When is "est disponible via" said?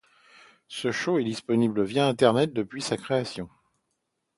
1.19-2.07